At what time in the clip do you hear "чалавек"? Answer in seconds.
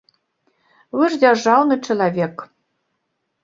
1.91-2.35